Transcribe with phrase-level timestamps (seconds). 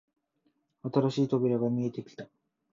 [0.81, 2.27] 新しい扉が見えてきた